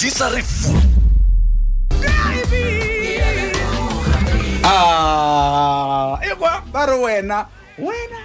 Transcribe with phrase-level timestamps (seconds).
[0.00, 0.72] di sa re fu
[4.64, 7.44] a ekwa ba re wena
[7.76, 8.20] wena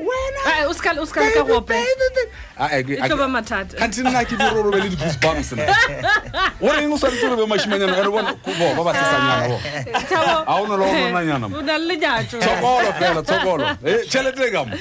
[0.00, 0.64] wenakante
[2.58, 2.84] ah, eh,
[3.80, 5.64] ah, nna ke dirorobe le di-goosebumps na
[6.60, 8.34] goreng o swaretse robe mašimanyana ore bona
[8.76, 9.60] ba ba sesanyana bona
[10.10, 14.76] ga o nola o nonanyanatshokolo fela tshokolo eh, tšhelete e kamo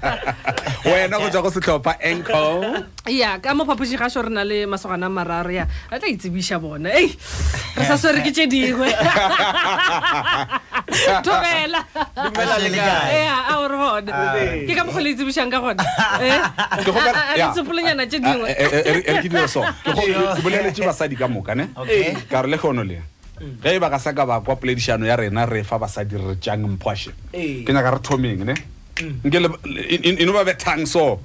[0.90, 5.10] wena go tswa go setlhopha ancle ya ka mo phapoši gašo re na le masogana
[5.10, 6.90] mararo ya a tla itsebiša bona.
[6.94, 7.10] Ei
[7.76, 8.88] re sa swere ke tše dingwe.
[11.26, 11.80] Thobela
[13.50, 14.12] a ore gona
[14.66, 15.82] ke ka mokgwa le itsebišang ka gona
[17.38, 17.50] ya.
[17.50, 18.48] ditsepolenyana tše Ah, dingwe.
[18.50, 21.68] Eh, eh, eh, basadi ka moka ne?
[21.74, 22.14] Okay.
[22.30, 23.02] ka re le kgono le
[23.62, 26.38] ge e ba ka sa ka ba kwa poledišano ya rena re fa basadi re
[26.38, 27.10] tšang mphoše.
[27.34, 27.64] Ee.
[27.66, 28.54] ke nyaka re thomeng ne?
[29.24, 31.18] Nke le- e- e- eno ba bethang so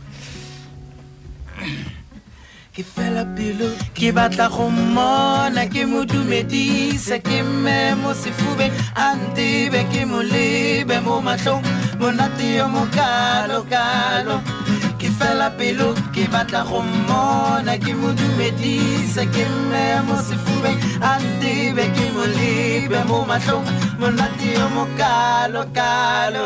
[2.77, 3.67] ke fela pelo
[3.97, 10.19] ke batla go mmona ke mo dumedise ke mme mo sefubeng a ntebe ke mo
[10.33, 11.65] lebe mo matlhong
[11.99, 14.37] monate yo mokalokalo
[15.01, 21.17] ke fela pelo ke batla go mmona ke mo dumedise ke mme mo sefubeng a
[21.25, 23.65] ntebe ke mo lebe mo matlhong
[23.97, 26.45] monate yo mokalokalo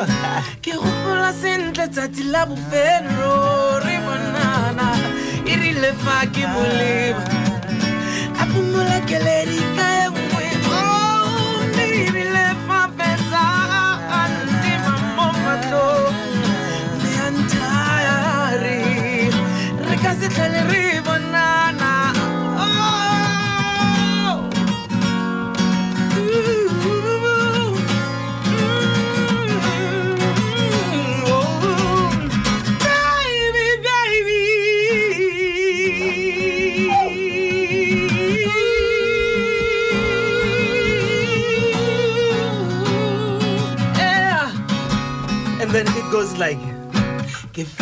[0.64, 3.36] ke gopola sentle tsatsi la bofelo
[3.84, 4.88] re bonana
[5.52, 7.24] e rile fa ke moleba
[8.42, 10.46] a phomola keledi ka e nngwe
[10.80, 13.44] Oh, ne erile fa fetsa
[14.20, 16.20] a ntima mo matlhong
[17.02, 18.18] ne a nthaya
[18.64, 18.80] re
[19.88, 20.91] re ka se tlhole re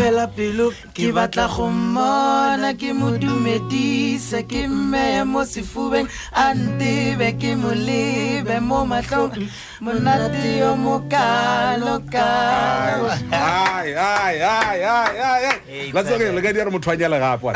[0.09, 7.37] fela pelo ke batla go mmona ke mo dumedisa ke mmeye mo sefubeng a ntebe
[7.37, 9.37] ke mo lebe mo matlhong
[9.85, 11.93] monate yo mokalokalo
[15.93, 17.53] la ka motho a nyale gape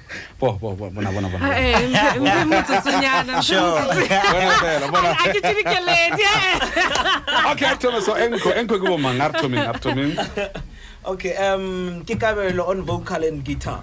[0.40, 1.54] Poh, poh, poh, buona, buona, buona.
[1.54, 1.86] Eh,
[2.18, 3.42] mi è venuto sognata.
[3.44, 5.08] Buona bella, buona.
[5.10, 7.50] Anche ci richieleti, eh.
[7.50, 10.16] Okay, Arthur, so enko, enko kubo man, Arthur min, Arthur min.
[11.02, 13.82] Okay, ähm, um, kikabelo on vocal and guitar.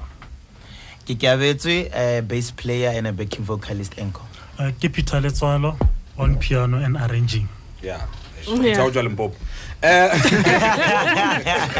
[1.06, 4.22] Kikabetswe, a äh, bass player and a backing vocalist enko.
[4.57, 5.78] Äh, uh, ke Peter Letswalo
[6.17, 7.47] on piano and arranging.
[7.84, 8.01] Yeah.
[8.44, 9.35] Tsaujwa Limpopo.
[9.84, 10.09] Eh.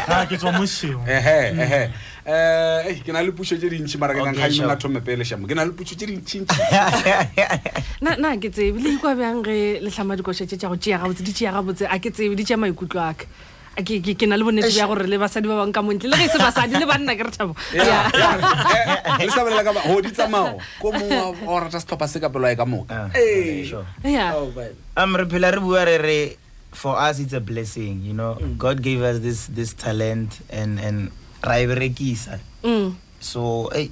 [0.06, 1.02] Ha ke tswa mo shimo.
[1.08, 1.90] Ehe, ehe.
[2.28, 4.20] Eh ke na le pušo tše dintšhi mara ke
[4.52, 4.66] sure.
[4.68, 5.48] nna thome pele shamo.
[5.48, 6.60] Ke na le pušo tše dintšhintši.
[8.04, 8.76] Na na ke tsebe.
[8.84, 11.84] Le ikwa bjang ge le tlhama dikoša tše tša go tšea gabotse di tšea gabotse
[11.88, 13.24] a ke tsebe di tšea maikutlo aka
[13.78, 16.28] ke- na le bonnete bja gore le basadi ba bang ka montle le ge e
[16.28, 17.54] se basadi le banna ke re thabo.
[17.72, 22.28] Eh, le sa bolela ka go di tsamago ko mongwe o rata setlhopha se ka
[22.28, 22.90] pelo ya ka moka.
[22.90, 23.08] Ah,
[23.64, 23.86] sure.
[24.02, 24.34] Ya.
[24.34, 24.50] Oh,
[25.00, 26.20] um re phela re bua re re
[26.74, 28.34] for us it's a blessing you know.
[28.58, 31.10] God gave us this this talent and and
[31.42, 32.94] ra e berekisa Mm.
[33.22, 33.90] so hey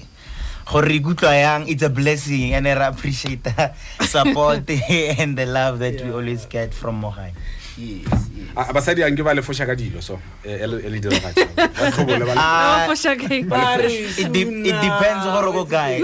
[0.66, 3.70] gore re ikutlwa yang it's a blessing and re appreciate the
[4.06, 4.66] support
[5.22, 7.30] and the love that we always get from mogai
[7.78, 8.50] yes, yes.
[8.56, 11.86] Ah, basadi anke ba lefoša ka dilo so eh, e le e le diragatša ba
[11.92, 13.38] tlhobole ba le- Ah, Ba foša kae?
[13.46, 13.84] Ba le Ba foša.
[13.84, 16.00] re it, de- it depends gore go kae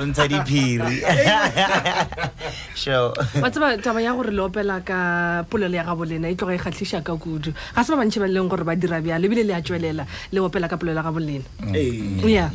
[0.00, 0.96] o ntsha diphiri
[2.80, 3.12] sure.
[3.42, 6.58] Wa tseba taba ya gore le opela ka polelo ya gabo lena e tloga e
[6.58, 7.52] kgatlhiša ka kudu.
[7.52, 10.04] Ga se ba bantšhi ba e leng gore ba dira bjalo ebile le a tswelela
[10.32, 11.44] le opela ka polelo ya gabo lena.
[11.76, 12.16] Hey.
[12.24, 12.48] ya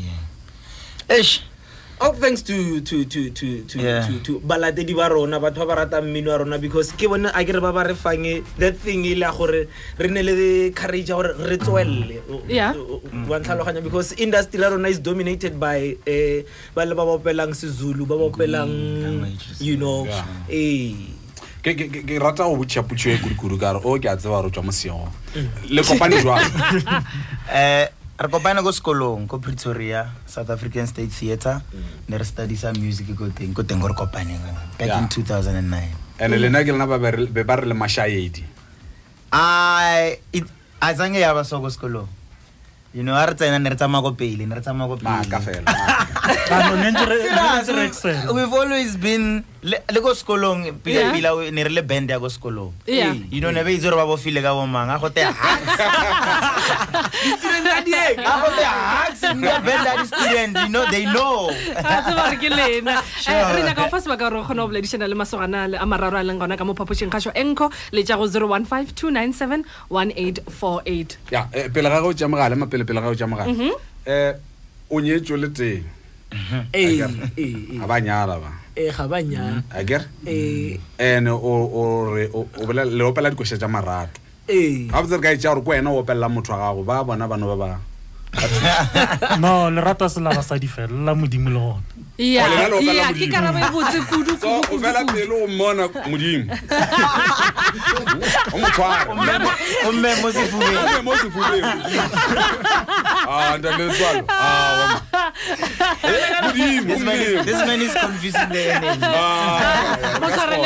[1.05, 1.54] Eish.
[2.01, 4.03] All thanks to to to to to Yeah.
[4.05, 7.31] to, to balatedi ba rona batho ba ba ratang mmino wa rona because ke bone
[7.31, 10.21] a ke re ba ba re fange that thing e le ya gore re ne
[10.21, 12.19] le courage ya gore re tswelele
[12.51, 12.75] Yeah.
[12.75, 13.01] o- o-
[13.31, 16.43] wa ntlhaloganya because industry la rona is dominated by eh
[16.75, 18.75] ba le ba ba opelang sezulu ba ba opelang
[19.63, 20.51] you know Yeah.
[20.51, 20.95] eh
[21.63, 24.17] ke ke- ke- ke rata go botšha potšo e kudukudu ka re o ke a
[24.19, 25.07] tseba gore o tswa mosego
[25.71, 26.43] le kopane jwang
[27.55, 31.59] Eh, re kopane ko sekolong ko pretoria south african state theatre.
[31.75, 31.83] Mm.
[32.09, 34.39] Ne re studisa music ko teng ko teng ko re kopaneng
[34.79, 34.99] back Yeah.
[35.03, 38.43] in 2009 and-e lena ke lena be ba re le mašaedi
[39.35, 40.47] ai it-
[40.81, 42.07] a zange ya ba so ko sekolong.
[42.95, 45.11] You know a re tsena ne re tsamaya ko pele ne re tsamaya ko pele.
[45.27, 46.55] Fela maaka.
[46.55, 48.31] ano ne ntse re- ne re ntse re excel.
[48.31, 52.71] we've always been le ko sekolong pila-pila ne re le band ya ko sekolong.
[53.33, 55.25] You know ne ba itse gore ba bofile ka bomang a gote
[59.89, 61.49] a di-student you know they know.
[61.81, 63.01] A tseba re ke lena.
[63.25, 65.85] Eh, re nyaka go fa sebaka gore o kgone go boledišana le masogana le- a
[65.85, 67.09] mararo a leng gona ka mo phapošeng.
[67.09, 72.55] Kgašo enco le tša go 015 297 1848 ya eh, pele ga go tša mogale
[72.55, 73.73] mapele pele ga go tša mogale um
[74.93, 75.83] o nyetso le teng.
[76.73, 81.83] Ee ga ba nyala ba ee ga ba nyana akere ee and o o
[82.15, 84.19] re o o bolela- le opela dikoša tša marato.
[84.49, 87.03] Ee ga botse re ka etša gore ko wena o opelela motho wa gago ba
[87.03, 87.69] bona bano ba ba
[89.39, 91.81] no lerato se la basadi fela la modimo le gona
[92.17, 96.45] ke karabo e botse kuduo fela pele o mmona modimo.
[98.53, 101.73] O motshwareomme mo sefubengmotshwarele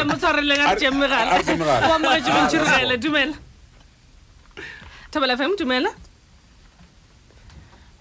[0.06, 1.42] motshwareleng a re tšeng megala
[1.90, 3.34] o amogetse bontšhirogele dumela.
[5.12, 5.90] Thobela fm dumela.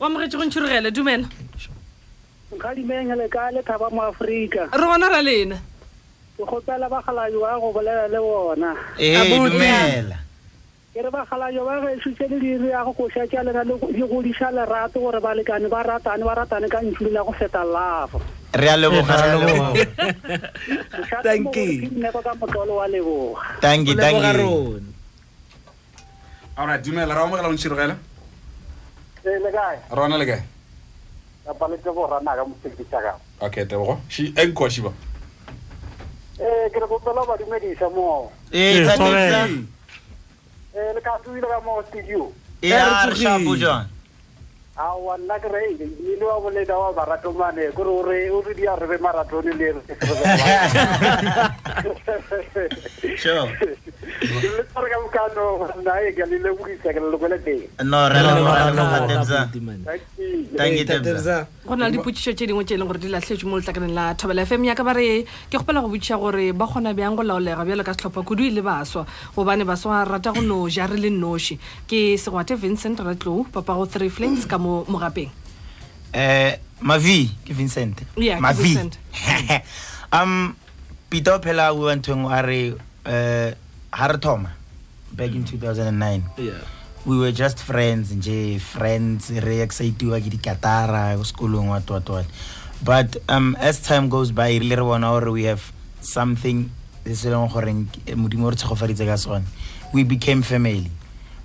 [0.00, 1.28] O amogetse go ntšhirogele dumela.
[2.54, 5.56] Nkgadimengele ka le thaba mo aforika re gona ra lena
[6.38, 8.70] ke kgopela bagalajo ba go bolela le bona.
[8.98, 9.18] Eh,
[9.50, 10.16] dumela.
[10.94, 13.90] ke re bagalajo ba gešo tse le dire ya go koša tša lena le go-
[13.92, 16.78] di godiša lerato gore balekane ba ratane ba ratane ka
[17.10, 18.20] la go feta lafo
[18.54, 19.72] Re a leboga, re a leboga.
[21.22, 21.90] Thank you.
[22.00, 23.44] neko ka motlolo wa leboga.
[23.60, 23.94] Thank you,
[26.56, 27.14] alright dumela.
[27.14, 27.52] Ra omogela o
[29.36, 29.78] e le kae?
[29.92, 30.42] Rona le kae
[31.48, 33.96] ka palete go rana ka moseketša kago okay tebogo.
[34.36, 34.92] Enko shiba
[36.40, 38.84] ee eh, ke re kopela ba dumediša moo ee
[40.94, 42.28] le ka tuile ka moo studio.
[44.78, 45.84] Awa nna ke re ile
[46.20, 49.52] e wa boleda wa baratomane kore o re o re di a re be maratone
[49.56, 49.80] le re.
[61.66, 64.14] go na le dipotsiso tse dingwe tse e leng gore di latlhetswe mo letlakaneng la
[64.14, 67.64] thobela fm yaka ba re ke gopela go botšiša gore ba kgona bjang go laolega
[67.64, 71.10] bjalo ka setlhopha kudu e le baswa gobane baswa rata go no ja re le
[71.10, 75.30] noši ke segwate vincent ratlou papa go three flames ka mo mogapeng
[76.14, 78.06] um Mavi, ke Vincent.
[78.16, 78.62] Mavi.
[78.62, 78.98] Vincent.
[80.12, 80.54] um,
[81.10, 83.54] Peter o phela a bua ntho engwe eh,
[83.92, 84.50] a re thoma
[85.12, 85.50] back in mm.
[85.50, 86.60] 2009 Yeah.
[87.06, 92.26] we were just friends nje friends re excitiwa ke dikatara ko sekolong what what what.
[92.84, 96.70] But um, as time goes by re re bona gore we have something
[97.08, 99.44] se leng goreng modimo re tshegofaditse ka sone.
[99.94, 100.90] We became family.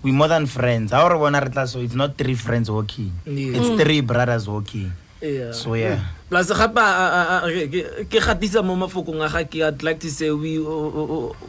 [0.04, 0.92] We more than friends.
[0.92, 3.14] Ha o re bona re tla so it's not three friends walking.
[3.26, 3.56] Yeah.
[3.58, 3.80] it's mm.
[3.80, 4.92] three brothers walking.
[5.24, 5.54] Yeah.
[5.56, 6.86] so yeah plus gape
[7.70, 10.58] ke ke gatisa mo mafokong a ga ke i'd like to say we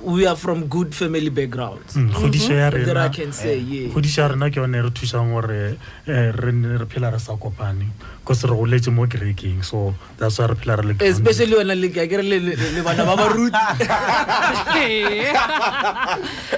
[0.05, 1.95] we are from good family backgrounds.
[1.97, 3.89] Mm, kgodišo ya that i rena can say yeah.
[3.95, 7.37] kgodišo ya rena ke yone re thusang gore eh, re nne re phela re sa
[7.39, 7.87] kopane
[8.25, 11.15] cause re goletse mo kerekeng so that's why re phela re le grounded.
[11.17, 13.65] especially wena le ka kere le le- le bana ba baruti.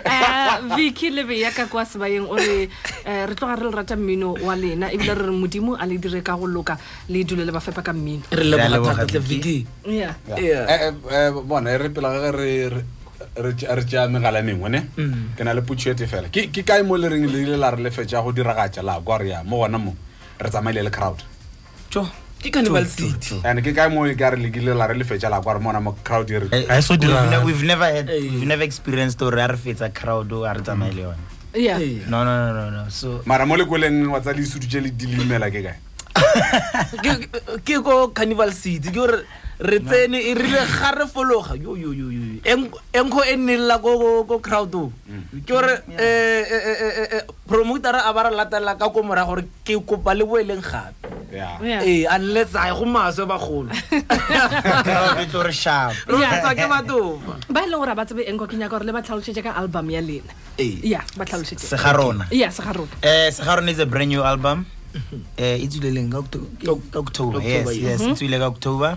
[0.07, 2.69] Um vicky lebe yaka kwa sebayeng o re
[3.05, 6.23] re tloga re le rata mmino wa lena ebile re re modimo a le dire
[6.23, 6.79] ka go loka
[7.09, 9.67] le dule le ba fepa ka mmino re Re a leboga leboga, thata tle Vicky.
[9.85, 10.15] viki yeah.
[10.39, 10.91] Yeah.
[11.51, 12.51] bona e re pela ga re
[13.37, 14.81] re- tšea megala mengwe ne?
[14.97, 15.35] Mm.
[15.37, 16.29] ke na le potšhoete fela.
[16.29, 19.29] Ke kae mo le reng le ile la re lefetša go diragatša la kwa re
[19.29, 19.95] ya mo gona mo
[20.41, 21.23] re tsamaile le crowd.
[22.43, 23.41] Ke carnival city.
[23.45, 25.81] and ke kae mo e ka re lekile la re lefetša la kwa re mona
[25.81, 26.95] mo crowd e re Eh, so
[27.45, 28.21] we've never had Eh.
[28.21, 31.25] we've never experienced gore a re fetsa crowd a re tsamaye le yone
[32.09, 32.85] no no no no no.
[32.91, 35.77] So mara mo lekoleng wa tsa disutu tše le di limela ke kae
[37.03, 37.29] Ke-
[37.65, 39.25] ke ko carnival city ke gore
[39.57, 41.57] re tsene e rile ga re fologa.
[41.57, 44.93] Yo yo yo yo Eng- enkgo e nnelela ko ko- ko crowd o
[45.33, 49.49] ke gore eh, eh, eh, eh, promotera a ba re latelela ka ko mora gore
[49.65, 51.09] ke kopa le boeleng gape.
[51.33, 51.59] Ya.
[51.61, 53.73] Yeah ee unless a go maswe bagolo.
[54.33, 58.45] Crowd tlo re sharp roetsa ke batofa ba e leng gore a ba tsebe enko
[58.47, 60.33] ke nyaka gore le ba tlhalosetse ka album ya lena.
[60.61, 60.85] Ee.
[60.85, 61.65] ya ba tlhalosetse.
[61.67, 64.67] Se ga rona ya se ga rona Eh, is a brand new album.
[65.37, 67.41] Eh, tswile ka Octo- ke- ka October.
[67.43, 68.97] Yes, yes, e tswile ka October.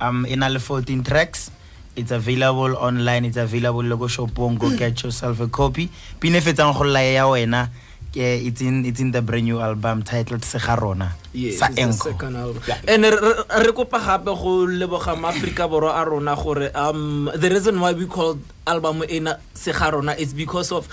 [0.00, 1.50] Um, e na le 14 tracks.
[1.96, 3.24] It's available online.
[3.24, 4.58] It's available le ko shopong.
[4.58, 5.88] Go get yourself a copy.
[6.20, 7.70] Pine e fetsang go lla ya wena
[8.16, 11.82] eh, it's in it's in the brand new album titled segarona Yes, sa it's the
[11.84, 12.12] Encore.
[12.16, 12.62] second album.
[12.88, 13.32] and re- re
[13.66, 18.06] re kopa gape go leboga maaforika borwa a rona gore um the reason why we
[18.06, 20.88] called album ena sega rona is because of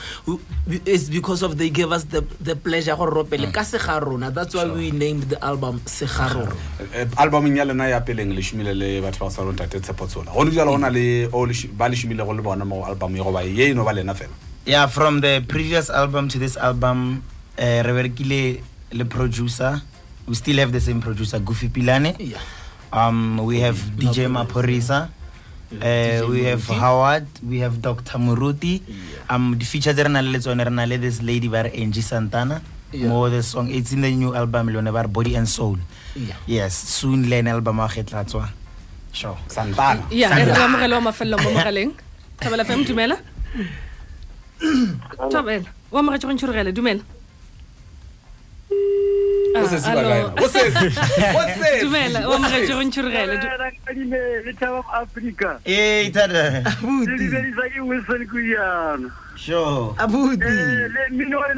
[0.85, 4.53] is because of they gave us the, the pleasure gore ropele ka sega rona that's
[4.53, 6.55] why we named the album sega rona
[6.93, 10.51] Eh, albumeng ya lena ya peleng le šomile le batho ba sa rontate tshepotsola gone
[10.51, 13.41] jalo go na le o le ba le šomilego le bona mo album ye goba
[13.47, 17.23] ye eno ba lena fela yeah from the previous album to this album
[17.59, 18.61] uh, re berekile
[18.93, 19.81] le producer.
[20.27, 22.15] We still have the same producer goofy pilane.
[22.19, 22.39] Yeah.
[22.93, 25.09] um we have dj Maphorisa
[25.73, 28.73] Uh, we have howard we have dr muruti
[29.27, 31.71] um the features tse re nang le tsone re na le this lady ba re
[31.83, 32.61] angie santana.
[32.93, 33.09] Yeah.
[33.09, 35.77] mo the song it's in the new album le yone ba re body and soul.
[36.15, 36.37] Yeah.
[36.45, 38.45] yes soon le ene album a getla tswa.
[39.11, 39.37] Sure.
[39.55, 40.05] Santana.
[40.13, 41.93] Ya e re amogele wa mafelelo mo mogaleng.
[42.39, 43.17] Thobela fm dumela
[45.31, 47.01] thobela o amogetse go ntšhorogela dumela.
[49.55, 49.61] Ah,
[51.81, 53.33] dumela o amogetse go ntšhorogela
[59.97, 60.45] abuti.
[60.45, 61.53] Eh, mmino le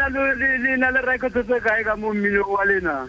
[0.78, 3.08] na le record tse kae ka mo mmino wa lena?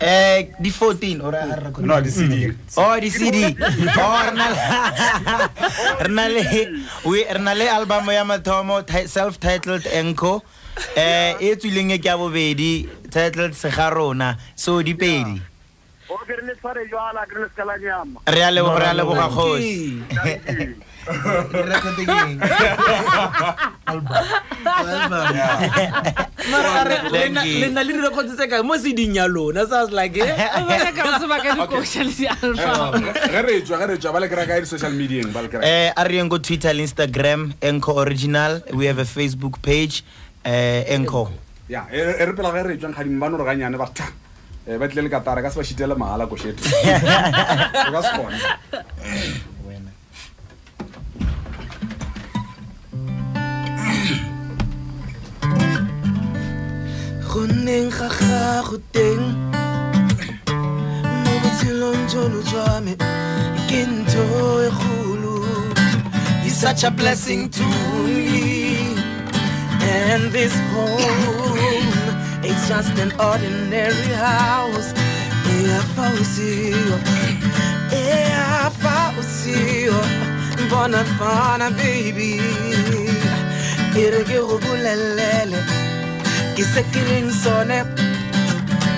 [0.00, 3.54] Eh di 14 ora a record no di cd oh di cd
[3.96, 5.50] oh re na le-
[6.02, 6.42] re na le
[7.06, 10.42] we re na le album ya mathomo self titled Encore
[10.96, 14.36] eh e tswileng e ke ya bobedi titled segarona.
[14.58, 15.38] So di pedi.
[16.10, 18.18] O ke re le tshware jwala ke re le sekala nyama.
[18.26, 19.28] Re a leboga re a leboga
[21.04, 22.40] Eh, Recontegging.
[23.92, 24.18] Alba.
[24.64, 25.18] Alba.
[26.50, 29.66] Mara le na le re khotsetse ka mo seding ya lona.
[29.66, 33.00] So I was like, eh, di social si alba.
[33.32, 35.60] Ga re tswa ga re tswa ba le kra ka social media ba le kra.
[35.62, 38.62] Eh, a re go Twitter, Instagram, Enco Original.
[38.72, 40.02] We have a Facebook page,
[40.44, 41.30] eh Enco.
[41.68, 44.08] Yeah, e re pela ga re tswa ga di mbano re ga nyane ba tha.
[44.66, 46.36] Eh ba tle le ka ka se ba shitela mahala go.
[46.36, 48.38] Ka se kona.
[57.34, 59.24] Go nneng ga gago teng.
[61.22, 62.94] Mo botshelong jono jwa me
[63.68, 64.22] ke ntho
[64.66, 65.34] e kgolo.
[66.44, 67.66] You're such a blessing to
[68.06, 68.94] me.
[69.82, 71.90] And this home
[72.46, 74.94] it's just an ordinary house.
[75.58, 76.96] Yeah fausio
[77.90, 79.98] yeah fausio
[80.70, 82.38] bona fana baby.
[83.98, 85.58] Ere ke go bolelele
[86.56, 87.78] ke se ke leng sone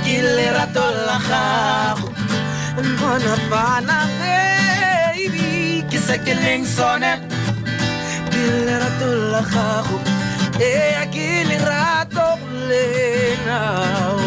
[0.04, 2.08] ke lerato la gago.
[2.98, 7.12] Bona fana baby ke se ke leng sone
[8.32, 9.98] ke lerato la gago.
[10.68, 12.28] Ea ke lerato
[12.68, 13.58] lena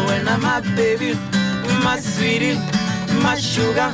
[0.06, 1.14] wena my baby
[1.84, 2.58] my sweetie
[3.22, 3.92] my sugar.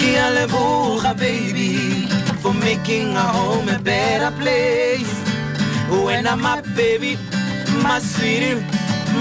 [0.00, 2.08] Ke a leboga baby
[2.40, 5.14] for making our home a better place.
[5.88, 7.16] When I'm my baby,
[7.82, 8.60] my sweetie,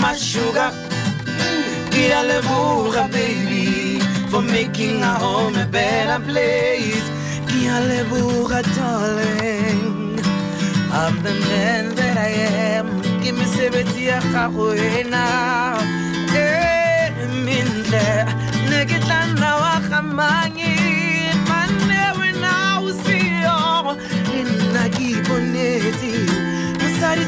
[0.02, 0.72] my sugar.
[1.92, 7.08] Kia lebuga, baby, for making our home a better place.
[7.48, 10.20] Kia lebuga, darling.
[10.92, 12.30] I'm the man that I
[12.78, 13.02] am.
[13.22, 15.26] Give me sebeti ya gagoena.
[16.36, 17.12] Eh,
[17.46, 18.08] mintle,
[18.70, 20.76] nekitana wa gamangi.
[21.48, 23.98] Fane wena usio,
[24.34, 25.16] nna ke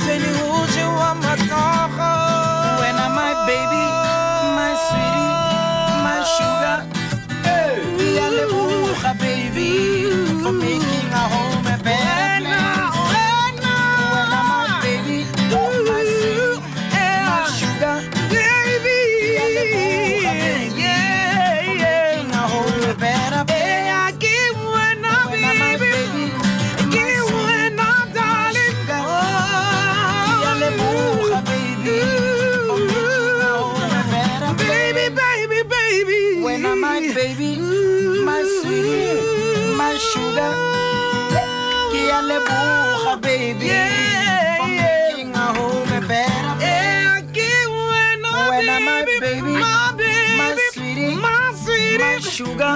[0.01, 2.11] tshwene o jewa matsogo.
[2.81, 3.85] Wena my baby,
[4.57, 5.33] my sweetie,
[6.05, 6.79] my sugar.
[7.97, 9.71] We are lebuga, baby,
[10.43, 10.96] for making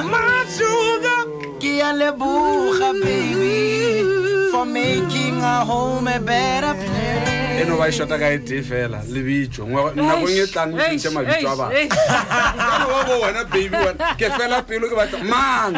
[0.10, 1.22] my sugar.
[1.60, 1.94] Kia
[2.94, 4.50] baby.
[4.52, 7.10] For making our home a better place.
[7.62, 11.50] e no ba e shota ka e tee fela lebitso nakong e tlang le mabitso
[11.52, 15.76] a bana wa bo wena baby wena ke fela pelo ke batla mang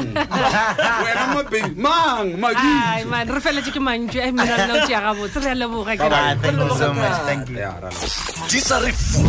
[1.03, 5.01] wena mo baby mang ai mabitso re feletse ke mantšu ai mina nna o tšea
[5.08, 6.39] gabotse re a leboga ke Bye-bye.
[6.39, 8.48] Thank you so much thank you Ya, ra leboha.
[8.48, 9.20] di sa re fu